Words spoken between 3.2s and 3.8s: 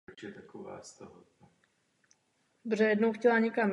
rizikový fond?